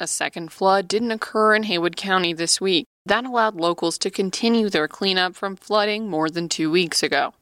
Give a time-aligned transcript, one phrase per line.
[0.00, 2.84] A second flood didn't occur in Haywood County this week.
[3.06, 7.34] That allowed locals to continue their cleanup from flooding more than two weeks ago.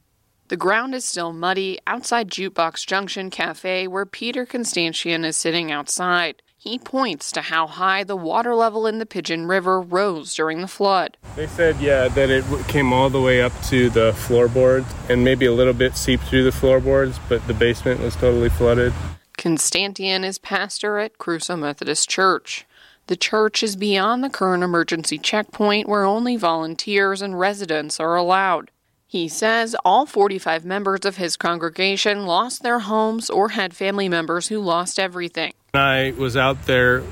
[0.49, 6.43] The ground is still muddy outside Jukebox Junction Cafe, where Peter Constantian is sitting outside.
[6.59, 10.69] He points to how high the water level in the Pigeon River rose during the
[10.69, 11.17] flood.
[11.37, 15.47] They said, yeah, that it came all the way up to the floorboards and maybe
[15.47, 18.93] a little bit seeped through the floorboards, but the basement was totally flooded.
[19.43, 22.65] Constantian is pastor at Cruso Methodist Church.
[23.09, 28.71] The church is beyond the current emergency checkpoint where only volunteers and residents are allowed.
[29.05, 34.47] He says all 45 members of his congregation lost their homes or had family members
[34.47, 35.55] who lost everything.
[35.75, 37.03] I was out there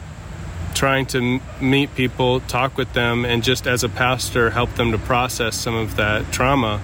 [0.73, 4.99] trying to meet people, talk with them, and just as a pastor, help them to
[4.99, 6.81] process some of that trauma.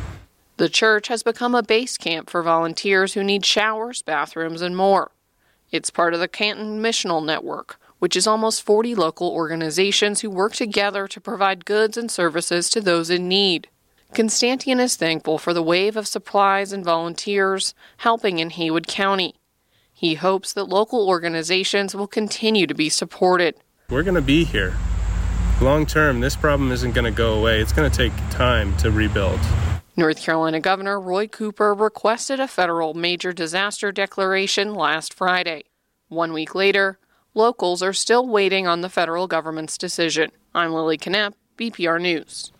[0.57, 5.13] The church has become a base camp for volunteers who need showers, bathrooms, and more.
[5.71, 10.55] It's part of the Canton Missional Network, which is almost 40 local organizations who work
[10.55, 13.69] together to provide goods and services to those in need.
[14.15, 19.35] Constantian is thankful for the wave of supplies and volunteers helping in Haywood County.
[19.93, 23.57] He hopes that local organizations will continue to be supported.
[23.91, 24.75] We're going to be here.
[25.61, 27.61] Long term, this problem isn't going to go away.
[27.61, 29.41] It's going to take time to rebuild.
[29.99, 35.65] North Carolina Governor Roy Cooper requested a federal major disaster declaration last Friday.
[36.09, 36.99] One week later,
[37.33, 40.33] locals are still waiting on the federal government's decision.
[40.55, 42.53] I'm Lily Knapp, BPR News.